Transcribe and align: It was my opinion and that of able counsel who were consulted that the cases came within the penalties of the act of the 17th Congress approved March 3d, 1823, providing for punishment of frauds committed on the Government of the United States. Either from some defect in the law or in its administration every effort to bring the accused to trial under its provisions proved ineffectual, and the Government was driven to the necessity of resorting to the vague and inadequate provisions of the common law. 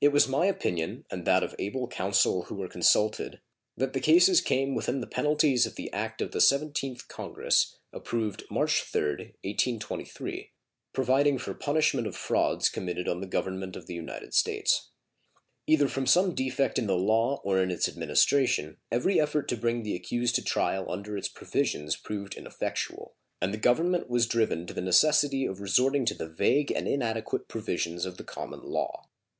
It 0.00 0.10
was 0.12 0.28
my 0.28 0.46
opinion 0.46 1.04
and 1.10 1.24
that 1.26 1.42
of 1.42 1.52
able 1.58 1.88
counsel 1.88 2.42
who 2.44 2.54
were 2.54 2.68
consulted 2.68 3.40
that 3.76 3.92
the 3.92 3.98
cases 3.98 4.40
came 4.40 4.76
within 4.76 5.00
the 5.00 5.06
penalties 5.08 5.66
of 5.66 5.74
the 5.74 5.92
act 5.92 6.22
of 6.22 6.30
the 6.30 6.38
17th 6.38 7.08
Congress 7.08 7.74
approved 7.92 8.44
March 8.52 8.84
3d, 8.84 9.18
1823, 9.42 10.52
providing 10.92 11.38
for 11.38 11.54
punishment 11.54 12.06
of 12.06 12.14
frauds 12.14 12.68
committed 12.68 13.08
on 13.08 13.20
the 13.20 13.26
Government 13.26 13.74
of 13.74 13.88
the 13.88 13.96
United 13.96 14.32
States. 14.32 14.90
Either 15.66 15.88
from 15.88 16.06
some 16.06 16.36
defect 16.36 16.78
in 16.78 16.86
the 16.86 16.94
law 16.96 17.40
or 17.42 17.60
in 17.60 17.72
its 17.72 17.88
administration 17.88 18.76
every 18.92 19.20
effort 19.20 19.48
to 19.48 19.56
bring 19.56 19.82
the 19.82 19.96
accused 19.96 20.36
to 20.36 20.44
trial 20.44 20.88
under 20.88 21.16
its 21.16 21.26
provisions 21.26 21.96
proved 21.96 22.34
ineffectual, 22.36 23.16
and 23.42 23.52
the 23.52 23.58
Government 23.58 24.08
was 24.08 24.28
driven 24.28 24.68
to 24.68 24.72
the 24.72 24.80
necessity 24.80 25.44
of 25.44 25.60
resorting 25.60 26.04
to 26.04 26.14
the 26.14 26.28
vague 26.28 26.70
and 26.70 26.86
inadequate 26.86 27.48
provisions 27.48 28.06
of 28.06 28.18
the 28.18 28.22
common 28.22 28.62
law. 28.62 29.08